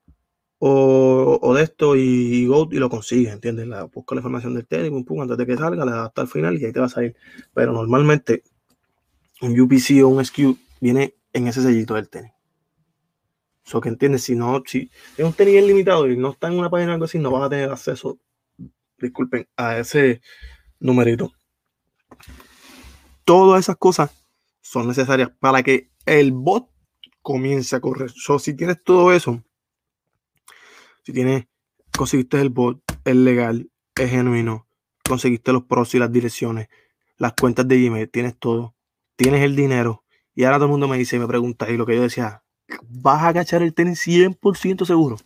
o, 0.59 1.53
de 1.55 1.63
esto 1.63 1.95
y, 1.95 2.45
go 2.45 2.67
y 2.71 2.77
lo 2.77 2.89
consigues, 2.89 3.33
¿entiendes? 3.33 3.67
La, 3.67 3.85
busca 3.85 4.15
la 4.15 4.19
información 4.19 4.53
del 4.53 4.67
tenis, 4.67 4.89
pum, 4.89 5.05
pum, 5.05 5.21
antes 5.21 5.37
de 5.37 5.45
que 5.45 5.57
salga, 5.57 5.85
le 5.85 5.91
das 5.91 6.07
hasta 6.07 6.21
el 6.21 6.27
final 6.27 6.57
y 6.59 6.65
ahí 6.65 6.73
te 6.73 6.79
va 6.79 6.87
a 6.87 6.89
salir. 6.89 7.15
Pero 7.53 7.71
normalmente 7.71 8.43
un 9.41 9.59
UPC 9.59 10.03
o 10.03 10.09
un 10.09 10.23
SKU 10.23 10.57
viene 10.81 11.15
en 11.33 11.47
ese 11.47 11.61
sellito 11.61 11.93
del 11.93 12.09
tenis. 12.09 12.31
Eso 13.65 13.79
que 13.79 13.89
entiendes, 13.89 14.23
si 14.23 14.35
no, 14.35 14.61
si 14.65 14.89
es 15.15 15.25
un 15.25 15.33
tenis 15.33 15.63
limitado 15.63 16.09
y 16.09 16.17
no 16.17 16.31
está 16.31 16.47
en 16.47 16.57
una 16.57 16.69
página 16.69 16.93
algo 16.93 17.05
así, 17.05 17.19
no 17.19 17.31
vas 17.31 17.43
a 17.43 17.49
tener 17.49 17.69
acceso, 17.69 18.19
disculpen, 18.97 19.47
a 19.55 19.77
ese 19.77 20.21
numerito. 20.79 21.31
Todas 23.23 23.59
esas 23.59 23.77
cosas 23.77 24.11
son 24.61 24.87
necesarias 24.87 25.31
para 25.39 25.61
que 25.61 25.91
el 26.05 26.31
bot 26.31 26.67
comience 27.29 27.75
a 27.75 27.79
correr. 27.79 28.09
So, 28.09 28.39
si 28.39 28.55
tienes 28.55 28.83
todo 28.83 29.13
eso, 29.13 29.43
si 31.03 31.13
tienes, 31.13 31.45
conseguiste 31.95 32.41
el 32.41 32.49
bot, 32.49 32.81
es 33.05 33.15
legal, 33.15 33.69
es 33.95 34.09
genuino, 34.09 34.67
conseguiste 35.07 35.53
los 35.53 35.65
pros 35.65 35.93
y 35.93 35.99
las 35.99 36.11
direcciones, 36.11 36.69
las 37.17 37.33
cuentas 37.33 37.67
de 37.67 37.85
Gmail, 37.85 38.09
tienes 38.09 38.35
todo, 38.39 38.73
tienes 39.15 39.43
el 39.43 39.55
dinero. 39.55 40.03
Y 40.33 40.45
ahora 40.45 40.57
todo 40.57 40.65
el 40.65 40.71
mundo 40.71 40.87
me 40.87 40.97
dice, 40.97 41.19
me 41.19 41.27
pregunta, 41.27 41.69
y 41.69 41.77
lo 41.77 41.85
que 41.85 41.97
yo 41.97 42.01
decía, 42.01 42.41
¿vas 42.81 43.23
a 43.23 43.31
cachar 43.31 43.61
el 43.61 43.75
tenis 43.75 43.99
100% 44.07 44.85
seguro? 44.85 45.17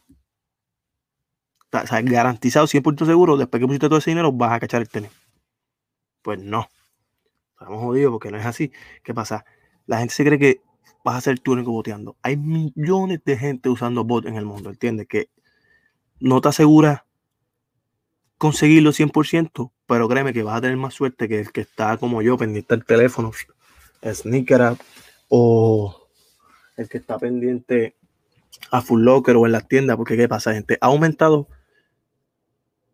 O 1.71 1.87
sea, 1.87 2.01
garantizado 2.01 2.67
100% 2.67 3.05
seguro, 3.05 3.37
después 3.37 3.61
que 3.61 3.65
pusiste 3.65 3.87
todo 3.87 3.99
ese 3.99 4.11
dinero, 4.11 4.33
vas 4.33 4.51
a 4.51 4.59
cachar 4.59 4.81
el 4.81 4.89
tenis. 4.89 5.11
Pues 6.21 6.37
no. 6.37 6.67
Estamos 7.53 7.81
jodidos 7.81 8.11
porque 8.11 8.29
no 8.29 8.37
es 8.37 8.45
así. 8.45 8.73
¿Qué 9.03 9.13
pasa? 9.13 9.45
La 9.85 9.99
gente 9.99 10.13
se 10.13 10.25
cree 10.25 10.37
que 10.37 10.61
vas 11.03 11.17
a 11.17 11.21
ser 11.21 11.39
tú 11.39 11.53
único 11.53 11.71
boteando. 11.71 12.17
Hay 12.21 12.37
millones 12.37 13.21
de 13.25 13.37
gente 13.37 13.69
usando 13.69 14.03
bot 14.03 14.25
en 14.25 14.35
el 14.35 14.45
mundo, 14.45 14.69
¿entiendes? 14.69 15.07
Que 15.07 15.29
no 16.19 16.41
te 16.41 16.49
asegura 16.49 17.05
conseguirlo 18.37 18.91
100%, 18.91 19.71
pero 19.85 20.07
créeme 20.07 20.33
que 20.33 20.43
vas 20.43 20.57
a 20.57 20.61
tener 20.61 20.77
más 20.77 20.93
suerte 20.93 21.27
que 21.27 21.41
el 21.41 21.51
que 21.51 21.61
está 21.61 21.97
como 21.97 22.21
yo, 22.21 22.37
pendiente 22.37 22.75
del 22.75 22.85
teléfono, 22.85 23.31
Sneaker 24.03 24.77
o 25.29 26.07
el 26.77 26.89
que 26.89 26.97
está 26.97 27.17
pendiente 27.17 27.95
a 28.71 28.81
Full 28.81 29.03
Locker 29.03 29.35
o 29.35 29.45
en 29.45 29.51
las 29.51 29.67
tiendas, 29.67 29.97
porque 29.97 30.17
¿qué 30.17 30.27
pasa, 30.27 30.53
gente? 30.53 30.77
Ha 30.81 30.87
aumentado 30.87 31.47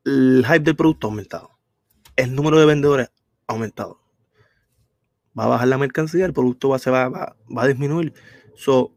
el 0.05 0.43
hype 0.45 0.59
del 0.59 0.75
producto, 0.75 1.07
ha 1.07 1.09
aumentado. 1.09 1.51
El 2.15 2.35
número 2.35 2.59
de 2.59 2.65
vendedores 2.65 3.09
ha 3.47 3.53
aumentado. 3.53 3.99
Va 5.37 5.45
a 5.45 5.47
bajar 5.47 5.67
la 5.67 5.77
mercancía, 5.77 6.25
el 6.25 6.33
producto 6.33 6.69
va, 6.69 6.79
se 6.79 6.89
va, 6.89 7.09
va, 7.09 7.35
a 7.55 7.67
disminuir. 7.67 8.13
So, 8.55 8.93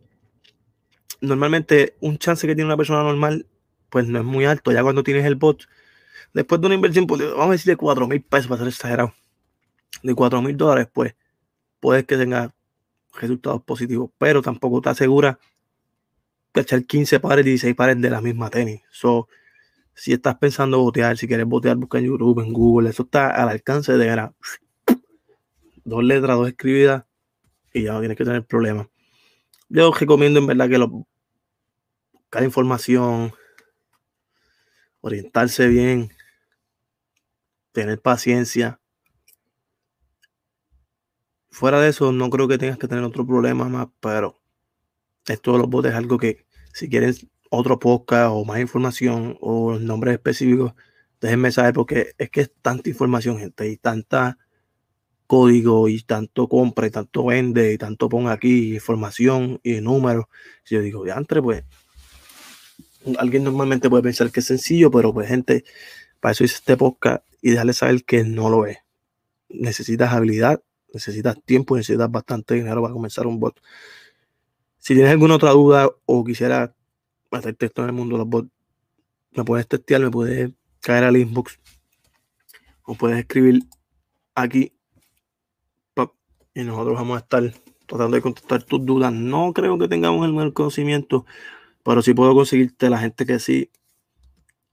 normalmente 1.20 1.96
un 2.00 2.18
chance 2.18 2.46
que 2.46 2.54
tiene 2.54 2.66
una 2.66 2.76
persona 2.76 3.02
normal, 3.02 3.46
pues 3.90 4.06
no 4.06 4.18
es 4.18 4.24
muy 4.24 4.44
alto. 4.44 4.72
Ya 4.72 4.82
cuando 4.82 5.02
tienes 5.02 5.24
el 5.24 5.36
bot, 5.36 5.68
después 6.32 6.60
de 6.60 6.66
una 6.66 6.74
inversión, 6.74 7.06
pues, 7.06 7.20
vamos 7.20 7.48
a 7.48 7.52
decir 7.52 7.72
de 7.72 7.76
4 7.76 8.08
mil 8.08 8.22
pesos 8.22 8.48
para 8.48 8.60
ser 8.60 8.68
exagerado, 8.68 9.14
de 10.02 10.14
4 10.14 10.42
mil 10.42 10.56
dólares, 10.56 10.88
pues 10.92 11.14
puedes 11.80 12.04
que 12.06 12.16
tenga 12.16 12.54
resultados 13.14 13.62
positivos, 13.62 14.10
pero 14.18 14.42
tampoco 14.42 14.80
te 14.80 14.90
asegura 14.90 15.38
echar 16.54 16.84
15 16.84 17.20
pares, 17.20 17.44
16 17.44 17.74
pares 17.74 18.00
de 18.00 18.10
la 18.10 18.20
misma 18.20 18.50
tenis. 18.50 18.82
So, 18.90 19.28
si 19.94 20.12
estás 20.12 20.36
pensando 20.36 20.80
botear, 20.80 21.16
si 21.16 21.26
quieres 21.26 21.46
botear, 21.46 21.76
busca 21.76 21.98
en 21.98 22.06
YouTube, 22.06 22.40
en 22.40 22.52
Google, 22.52 22.90
eso 22.90 23.04
está 23.04 23.30
al 23.30 23.48
alcance 23.48 23.92
de 23.92 24.06
ver 24.06 24.30
dos 25.84 26.04
letras, 26.04 26.36
dos 26.36 26.48
escribidas 26.48 27.04
y 27.72 27.84
ya 27.84 27.92
no 27.92 28.00
tienes 28.00 28.16
que 28.16 28.24
tener 28.24 28.44
problemas. 28.44 28.88
Yo 29.68 29.92
recomiendo 29.92 30.40
en 30.40 30.46
verdad 30.46 30.68
que 30.68 30.78
lo 30.78 31.06
buscar 32.12 32.44
información, 32.44 33.32
orientarse 35.00 35.66
bien, 35.68 36.10
tener 37.72 38.00
paciencia. 38.00 38.80
Fuera 41.50 41.80
de 41.80 41.90
eso, 41.90 42.12
no 42.12 42.30
creo 42.30 42.48
que 42.48 42.58
tengas 42.58 42.78
que 42.78 42.88
tener 42.88 43.04
otro 43.04 43.26
problema 43.26 43.68
más, 43.68 43.88
pero 44.00 44.40
esto 45.26 45.52
de 45.52 45.58
los 45.58 45.68
bots 45.68 45.88
es 45.88 45.94
algo 45.94 46.18
que 46.18 46.46
si 46.72 46.88
quieres 46.88 47.26
otro 47.50 47.78
podcast 47.78 48.30
o 48.32 48.44
más 48.44 48.60
información 48.60 49.36
o 49.40 49.78
nombres 49.78 50.14
específicos, 50.14 50.72
déjenme 51.20 51.52
saber 51.52 51.74
porque 51.74 52.12
es 52.16 52.30
que 52.30 52.42
es 52.42 52.52
tanta 52.62 52.88
información, 52.88 53.38
gente, 53.38 53.68
y 53.68 53.76
tanta 53.76 54.38
código 55.32 55.88
y 55.88 56.02
tanto 56.02 56.46
compra 56.46 56.86
y 56.86 56.90
tanto 56.90 57.24
vende 57.24 57.72
y 57.72 57.78
tanto 57.78 58.10
pon 58.10 58.28
aquí 58.28 58.74
información 58.74 59.58
y 59.62 59.80
números. 59.80 60.26
Si 60.62 60.74
yo 60.74 60.82
digo, 60.82 61.04
de 61.04 61.12
antes, 61.12 61.40
pues 61.40 61.64
alguien 63.16 63.42
normalmente 63.42 63.88
puede 63.88 64.02
pensar 64.02 64.30
que 64.30 64.40
es 64.40 64.46
sencillo, 64.46 64.90
pero 64.90 65.14
pues 65.14 65.28
gente, 65.28 65.64
para 66.20 66.32
eso 66.32 66.44
hice 66.44 66.56
este 66.56 66.76
podcast 66.76 67.24
y 67.40 67.52
dejarle 67.52 67.72
saber 67.72 68.04
que 68.04 68.24
no 68.24 68.50
lo 68.50 68.66
es. 68.66 68.76
Necesitas 69.48 70.12
habilidad, 70.12 70.62
necesitas 70.92 71.42
tiempo, 71.42 71.78
necesitas 71.78 72.10
bastante 72.10 72.52
dinero 72.52 72.82
para 72.82 72.92
comenzar 72.92 73.26
un 73.26 73.40
bot. 73.40 73.58
Si 74.76 74.92
tienes 74.92 75.12
alguna 75.12 75.36
otra 75.36 75.52
duda 75.52 75.88
o 76.04 76.24
quisiera 76.24 76.74
hacer 77.30 77.54
texto 77.54 77.80
en 77.80 77.88
el 77.88 77.94
mundo 77.94 78.16
de 78.16 78.18
los 78.18 78.28
bots, 78.28 78.50
me 79.30 79.44
puedes 79.44 79.66
testear, 79.66 80.02
me 80.02 80.10
puedes 80.10 80.50
caer 80.80 81.04
al 81.04 81.16
inbox 81.16 81.58
o 82.82 82.94
puedes 82.96 83.18
escribir 83.18 83.62
aquí 84.34 84.74
y 86.54 86.64
nosotros 86.64 86.94
vamos 86.96 87.16
a 87.16 87.20
estar 87.20 87.42
tratando 87.86 88.16
de 88.16 88.22
contestar 88.22 88.62
tus 88.62 88.84
dudas. 88.84 89.12
No 89.12 89.52
creo 89.52 89.78
que 89.78 89.88
tengamos 89.88 90.24
el 90.26 90.32
mejor 90.32 90.52
conocimiento, 90.52 91.26
pero 91.82 92.02
sí 92.02 92.14
puedo 92.14 92.34
conseguirte 92.34 92.90
la 92.90 92.98
gente 92.98 93.26
que 93.26 93.38
sí. 93.38 93.70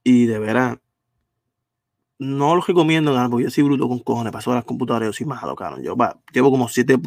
Y 0.03 0.25
de 0.25 0.39
veras, 0.39 0.77
no 2.17 2.55
lo 2.55 2.62
recomiendo, 2.62 3.13
porque 3.29 3.45
yo 3.45 3.50
soy 3.50 3.63
bruto 3.63 3.88
con 3.88 4.00
cojones, 4.00 4.33
paso 4.33 4.51
a 4.51 4.55
las 4.55 4.65
computadoras, 4.65 5.07
yo 5.07 5.13
soy 5.13 5.25
malo, 5.25 5.55
cabrón. 5.55 5.83
Yo 5.83 5.95
llevo 6.33 6.51
como 6.51 6.67
siete 6.67 6.98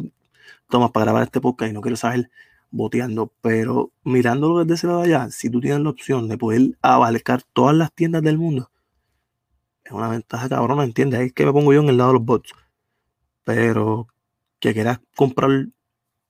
tomas 0.69 0.91
para 0.91 1.05
grabar 1.05 1.23
este 1.23 1.41
podcast 1.41 1.71
y 1.71 1.73
no 1.73 1.81
quiero 1.81 1.97
saber 1.97 2.29
boteando, 2.71 3.31
pero 3.41 3.91
mirándolo 4.03 4.59
desde 4.59 4.73
ese 4.73 4.87
lado 4.87 5.01
allá, 5.01 5.29
si 5.29 5.49
tú 5.49 5.61
tienes 5.61 5.81
la 5.81 5.91
opción 5.91 6.27
de 6.27 6.37
poder 6.37 6.77
abarcar 6.81 7.43
todas 7.53 7.75
las 7.75 7.93
tiendas 7.93 8.23
del 8.23 8.39
mundo, 8.39 8.71
es 9.83 9.91
una 9.91 10.09
ventaja 10.09 10.49
cabrón, 10.49 10.81
¿entiendes? 10.81 11.19
Es 11.21 11.33
que 11.33 11.45
me 11.45 11.53
pongo 11.53 11.73
yo 11.73 11.81
en 11.81 11.89
el 11.89 11.97
lado 11.97 12.11
de 12.11 12.19
los 12.19 12.25
bots. 12.25 12.53
Pero 13.43 14.07
que 14.63 14.73
quieras 14.73 15.01
comprar 15.13 15.67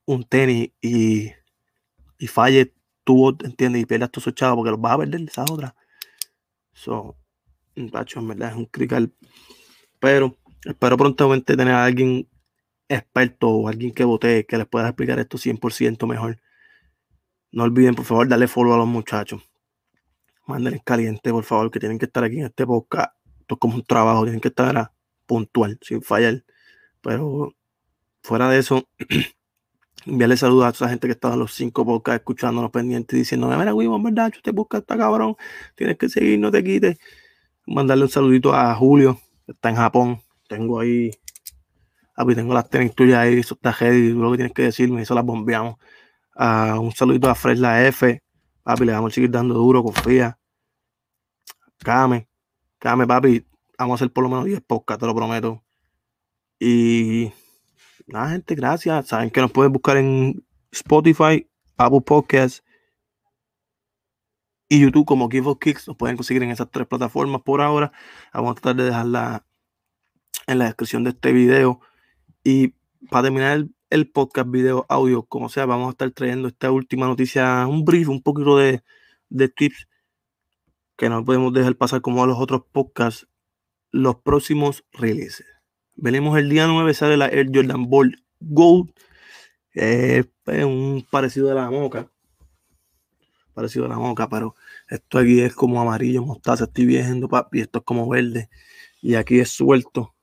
un 0.05 0.23
tenis 0.23 0.71
y, 0.81 1.31
y 2.17 2.27
falle 2.27 2.73
bot, 3.05 3.43
¿entiendes? 3.45 3.83
Y 3.83 3.85
pierdas 3.85 4.09
tus 4.09 4.25
esos 4.25 4.55
porque 4.55 4.71
los 4.71 4.81
vas 4.81 4.93
a 4.93 4.97
perder 4.97 5.21
esa 5.21 5.43
otra. 5.43 5.75
So, 6.73 7.15
pacho, 7.91 8.21
en 8.21 8.29
verdad 8.29 8.49
es 8.49 8.55
un 8.55 8.65
crical. 8.65 9.13
Pero 9.99 10.35
espero 10.65 10.97
prontamente 10.97 11.55
tener 11.55 11.75
a 11.75 11.85
alguien 11.85 12.27
experto 12.89 13.49
o 13.49 13.67
alguien 13.67 13.93
que 13.93 14.03
vote 14.03 14.47
que 14.47 14.57
les 14.57 14.65
pueda 14.65 14.87
explicar 14.87 15.19
esto 15.19 15.37
100% 15.37 16.07
mejor. 16.07 16.41
No 17.51 17.63
olviden, 17.65 17.93
por 17.93 18.05
favor, 18.05 18.27
darle 18.27 18.47
follow 18.47 18.73
a 18.73 18.77
los 18.77 18.87
muchachos. 18.87 19.43
Mándenles 20.47 20.81
caliente, 20.83 21.29
por 21.29 21.43
favor, 21.43 21.69
que 21.69 21.79
tienen 21.79 21.99
que 21.99 22.05
estar 22.05 22.23
aquí 22.23 22.39
en 22.39 22.45
este 22.45 22.65
podcast. 22.65 23.15
Esto 23.41 23.53
es 23.55 23.59
como 23.59 23.75
un 23.75 23.83
trabajo, 23.83 24.23
tienen 24.23 24.41
que 24.41 24.47
estar 24.47 24.91
puntual, 25.27 25.77
sin 25.83 26.01
fallar. 26.01 26.43
Pero 26.99 27.53
fuera 28.23 28.49
de 28.49 28.59
eso, 28.59 28.87
enviarle 30.05 30.37
saludos 30.37 30.65
a 30.65 30.69
esa 30.69 30.89
gente 30.89 31.07
que 31.07 31.13
estaba 31.13 31.35
en 31.35 31.41
los 31.41 31.53
cinco 31.53 31.85
podcasts 31.85 32.21
escuchándonos 32.21 32.71
pendientes 32.71 33.17
diciendo, 33.17 33.47
mira, 33.47 33.71
en 33.71 34.03
verdad, 34.03 34.33
te 34.41 34.51
busca 34.51 34.79
está 34.79 34.97
cabrón, 34.97 35.35
tienes 35.75 35.97
que 35.97 36.09
seguir, 36.09 36.39
no 36.39 36.51
te 36.51 36.63
quites. 36.63 36.97
Mandarle 37.67 38.05
un 38.05 38.09
saludito 38.09 38.53
a 38.53 38.73
Julio, 38.75 39.19
que 39.45 39.53
está 39.53 39.69
en 39.69 39.75
Japón. 39.77 40.21
Tengo 40.47 40.79
ahí 40.79 41.11
Papi, 42.15 42.35
tengo 42.35 42.53
las 42.53 42.69
tenis 42.69 42.93
tuyas 42.93 43.19
ahí, 43.19 43.39
eso 43.39 43.55
está 43.55 43.73
heavy, 43.73 44.09
lo 44.13 44.31
que 44.31 44.37
tienes 44.37 44.53
que 44.53 44.63
decirme, 44.63 45.01
eso 45.01 45.15
las 45.15 45.25
bombeamos. 45.25 45.77
Uh, 46.35 46.79
un 46.79 46.91
saludito 46.91 47.29
a 47.29 47.35
Fred 47.35 47.57
la 47.57 47.85
F. 47.87 48.21
Papi, 48.63 48.85
le 48.85 48.93
vamos 48.93 49.13
a 49.13 49.15
seguir 49.15 49.31
dando 49.31 49.55
duro, 49.55 49.83
confía. 49.83 50.37
Came, 51.79 52.27
Came, 52.79 53.07
papi. 53.07 53.45
Vamos 53.77 53.93
a 53.93 54.05
hacer 54.05 54.13
por 54.13 54.23
lo 54.23 54.29
menos 54.29 54.45
10 54.45 54.61
podcasts, 54.61 55.01
te 55.01 55.07
lo 55.07 55.15
prometo. 55.15 55.63
Y 56.59 57.31
nada, 58.07 58.29
gente, 58.31 58.55
gracias. 58.55 59.07
Saben 59.07 59.29
que 59.29 59.41
nos 59.41 59.51
pueden 59.51 59.71
buscar 59.71 59.97
en 59.97 60.45
Spotify, 60.71 61.47
Apple 61.77 62.01
Podcasts 62.01 62.63
y 64.69 64.79
YouTube 64.79 65.05
como 65.05 65.29
Give 65.29 65.49
Us 65.49 65.57
Kicks. 65.59 65.87
Nos 65.87 65.97
pueden 65.97 66.17
conseguir 66.17 66.43
en 66.43 66.51
esas 66.51 66.69
tres 66.71 66.87
plataformas 66.87 67.41
por 67.41 67.61
ahora. 67.61 67.91
Vamos 68.33 68.51
a 68.51 68.55
tratar 68.55 68.75
de 68.75 68.83
dejarla 68.85 69.45
en 70.47 70.59
la 70.59 70.65
descripción 70.65 71.03
de 71.03 71.11
este 71.11 71.31
video. 71.31 71.79
Y 72.43 72.73
para 73.09 73.23
terminar 73.23 73.67
el, 73.89 74.11
podcast, 74.11 74.49
video, 74.49 74.85
audio, 74.89 75.23
como 75.23 75.49
sea, 75.49 75.65
vamos 75.65 75.87
a 75.87 75.91
estar 75.91 76.11
trayendo 76.11 76.47
esta 76.47 76.71
última 76.71 77.07
noticia, 77.07 77.67
un 77.67 77.85
brief, 77.85 78.09
un 78.09 78.21
poquito 78.21 78.57
de, 78.57 78.81
tips 79.29 79.87
que 80.97 81.09
no 81.09 81.23
podemos 81.25 81.53
dejar 81.53 81.75
pasar 81.75 82.01
como 82.01 82.23
a 82.23 82.27
los 82.27 82.39
otros 82.39 82.63
podcasts, 82.71 83.27
los 83.91 84.15
próximos 84.17 84.83
releases. 84.91 85.52
Venimos 85.95 86.37
el 86.37 86.49
día 86.49 86.67
9, 86.67 86.93
sale 86.93 87.17
la 87.17 87.27
Air 87.27 87.49
Jordan 87.53 87.89
Ball 87.89 88.23
Gold. 88.39 88.91
es 89.73 90.25
un 90.45 91.05
parecido 91.09 91.47
de 91.47 91.55
la 91.55 91.69
moca. 91.69 92.09
Parecido 93.53 93.85
a 93.85 93.89
la 93.89 93.97
moca, 93.97 94.27
pero 94.27 94.55
esto 94.89 95.19
aquí 95.19 95.41
es 95.41 95.53
como 95.53 95.79
amarillo, 95.79 96.23
mostaza. 96.23 96.63
Estoy 96.65 96.85
viendo, 96.85 97.29
papi. 97.29 97.61
Esto 97.61 97.79
es 97.79 97.85
como 97.85 98.09
verde. 98.09 98.49
Y 99.01 99.15
aquí 99.15 99.39
es 99.39 99.49
suelto. 99.49 100.15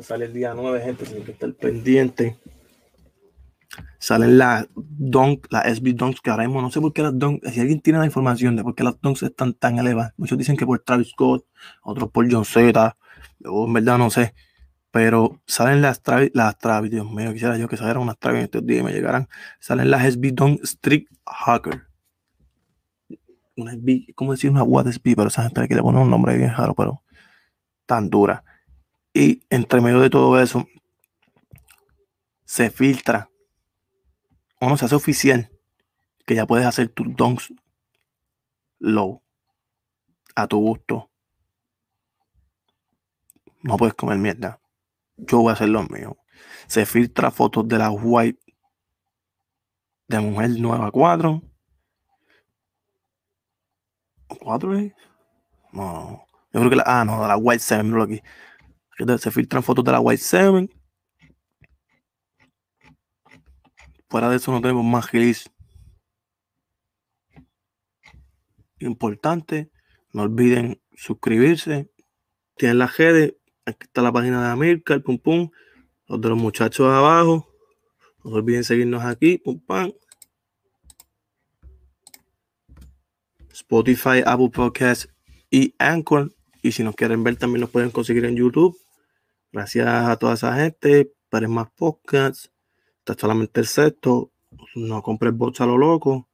Sale 0.00 0.26
el 0.26 0.32
día 0.32 0.54
9, 0.54 0.80
gente, 0.80 1.04
tienen 1.04 1.24
que 1.24 1.32
estar 1.32 1.52
pendiente. 1.54 2.38
Salen 3.98 4.38
las 4.38 4.68
Dunk, 4.74 5.46
las 5.50 5.66
SB 5.66 5.94
Dunks, 5.94 6.20
que 6.20 6.30
ahora 6.30 6.44
mismo 6.44 6.62
no 6.62 6.70
sé 6.70 6.80
por 6.80 6.92
qué 6.92 7.02
las 7.02 7.18
Dunks, 7.18 7.52
si 7.52 7.60
alguien 7.60 7.80
tiene 7.80 7.98
la 7.98 8.06
información 8.06 8.56
de 8.56 8.62
por 8.62 8.74
qué 8.74 8.84
las 8.84 9.00
Dunks 9.00 9.22
están 9.22 9.54
tan 9.54 9.78
elevadas. 9.78 10.14
Muchos 10.16 10.38
dicen 10.38 10.56
que 10.56 10.64
por 10.64 10.78
Travis 10.80 11.10
Scott, 11.10 11.44
otros 11.82 12.10
por 12.10 12.30
John 12.30 12.44
Z, 12.44 12.96
yo 13.40 13.66
en 13.66 13.72
verdad 13.72 13.98
no 13.98 14.10
sé. 14.10 14.34
Pero 14.90 15.42
salen 15.46 15.82
las 15.82 16.02
Travis, 16.02 16.30
las 16.32 16.58
Travis, 16.58 16.90
Dios 16.90 17.10
mío, 17.10 17.32
quisiera 17.32 17.58
yo 17.58 17.68
que 17.68 17.76
salieran 17.76 18.02
unas 18.02 18.18
Travis 18.18 18.44
estos 18.44 18.64
días 18.64 18.80
y 18.80 18.84
me 18.84 18.92
llegaran. 18.92 19.28
Salen 19.60 19.90
las 19.90 20.14
SB 20.14 20.32
Dunk 20.32 20.64
Strict 20.64 21.12
Hacker. 21.26 21.86
Una 23.56 23.72
SB, 23.72 24.14
¿cómo 24.14 24.32
decir 24.32 24.50
una 24.50 24.62
What 24.62 24.86
SB? 24.86 25.14
Pero 25.14 25.28
esa 25.28 25.42
gente 25.42 25.66
le 25.68 25.82
pone 25.82 25.98
un 25.98 26.08
nombre 26.08 26.36
bien 26.38 26.54
raro, 26.54 26.74
pero 26.74 27.02
tan 27.84 28.08
dura. 28.08 28.44
Y 29.12 29.42
entre 29.50 29.80
medio 29.80 30.00
de 30.00 30.10
todo 30.10 30.40
eso, 30.40 30.66
se 32.44 32.70
filtra 32.70 33.28
o 34.60 34.68
no 34.68 34.76
se 34.76 34.84
hace 34.84 34.94
oficial 34.94 35.50
que 36.26 36.34
ya 36.34 36.46
puedes 36.46 36.66
hacer 36.66 36.88
tus 36.88 37.14
donks 37.16 37.52
low. 38.78 39.22
A 40.34 40.46
tu 40.46 40.58
gusto. 40.58 41.10
No 43.62 43.76
puedes 43.76 43.94
comer 43.94 44.18
mierda. 44.18 44.60
Yo 45.16 45.38
voy 45.38 45.50
a 45.50 45.54
hacer 45.54 45.68
lo 45.68 45.82
mío. 45.84 46.16
Se 46.68 46.86
filtra 46.86 47.30
fotos 47.30 47.66
de 47.66 47.78
la 47.78 47.90
white 47.90 48.40
de 50.06 50.20
mujer 50.20 50.50
nueva 50.58 50.90
4. 50.90 51.42
¿4 54.28 54.86
es? 54.86 54.92
No. 55.72 56.24
Yo 56.52 56.60
creo 56.60 56.70
que 56.70 56.76
la. 56.76 56.84
Ah, 56.86 57.04
no, 57.04 57.26
la 57.26 57.36
White 57.36 57.62
7, 57.62 57.82
míralo 57.82 58.04
aquí. 58.04 58.22
Se 59.18 59.30
filtran 59.30 59.62
fotos 59.62 59.84
de 59.84 59.92
la 59.92 60.00
White 60.00 60.22
7. 60.22 60.68
Fuera 64.08 64.30
de 64.30 64.36
eso 64.36 64.52
no 64.52 64.60
tenemos 64.60 64.84
más 64.84 65.12
release. 65.12 65.50
Importante. 68.78 69.70
No 70.12 70.22
olviden 70.22 70.80
suscribirse. 70.94 71.90
Tienen 72.56 72.78
las 72.78 72.96
redes. 72.96 73.34
Aquí 73.66 73.84
está 73.84 74.00
la 74.00 74.12
página 74.12 74.42
de 74.42 74.50
Amilcar, 74.50 75.02
pum 75.02 75.18
pum. 75.18 75.50
Los 76.06 76.20
de 76.20 76.28
los 76.30 76.38
muchachos 76.38 76.86
abajo. 76.86 77.46
No 78.24 78.30
olviden 78.32 78.64
seguirnos 78.64 79.04
aquí, 79.04 79.38
pum 79.38 79.60
pam. 79.60 79.92
Spotify, 83.50 84.22
Apple 84.24 84.50
Podcasts 84.50 85.12
y 85.50 85.74
Anchor. 85.78 86.34
Y 86.62 86.72
si 86.72 86.82
nos 86.82 86.94
quieren 86.94 87.22
ver, 87.24 87.36
también 87.36 87.60
nos 87.60 87.70
pueden 87.70 87.90
conseguir 87.90 88.24
en 88.24 88.36
YouTube. 88.36 88.78
Gracias 89.52 89.86
a 89.86 90.16
toda 90.16 90.34
esa 90.34 90.54
gente. 90.56 91.12
Para 91.28 91.46
más 91.46 91.70
podcasts. 91.72 92.50
Está 93.08 93.22
solamente 93.22 93.60
el 93.60 93.66
sexto. 93.66 94.32
No 94.74 95.02
compres 95.02 95.34
bots 95.34 95.62
a 95.62 95.66
lo 95.66 95.78
loco. 95.78 96.28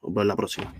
Nos 0.00 0.14
vemos 0.14 0.26
la 0.26 0.36
próxima. 0.36 0.72